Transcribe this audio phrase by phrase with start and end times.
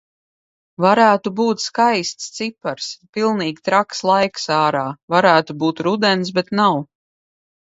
[0.85, 2.87] Varētu būt skaists cipars.
[3.17, 4.83] Pilnīgi traks laiks ārā.
[5.17, 6.83] Varētu būt rudens, bet nav.